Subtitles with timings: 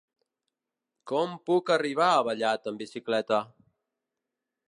[1.11, 3.43] Com puc arribar a Vallat amb bicicleta?